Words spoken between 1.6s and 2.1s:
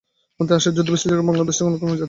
অনেক কর্মী যেতে পারবে।